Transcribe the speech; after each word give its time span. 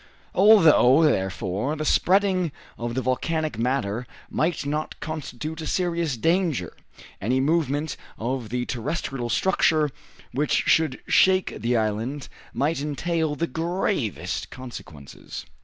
Although, 0.33 1.03
therefore, 1.03 1.75
the 1.75 1.85
spreading 1.85 2.51
of 2.75 2.95
the 2.95 3.03
volcanic 3.03 3.59
matter 3.59 4.07
might 4.31 4.65
not 4.65 4.99
constitute 4.99 5.61
a 5.61 5.67
serious 5.67 6.17
danger, 6.17 6.73
any 7.21 7.39
movement 7.39 7.95
of 8.17 8.49
the 8.49 8.65
terrestrial 8.65 9.29
structure 9.29 9.91
which 10.31 10.63
should 10.65 10.99
shake 11.05 11.53
the 11.61 11.77
island 11.77 12.29
might 12.51 12.81
entail 12.81 13.35
the 13.35 13.45
gravest 13.45 14.49
consequences. 14.49 15.45